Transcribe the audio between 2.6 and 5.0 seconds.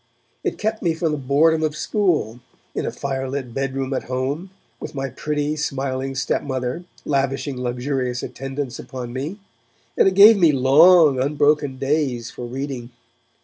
in a fire lit bedroom at home, with